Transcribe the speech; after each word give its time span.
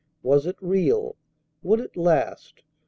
Was 0.23 0.47
it 0.47 0.55
real? 0.61 1.15
Would 1.61 1.79
it 1.79 1.95
last? 1.95 2.63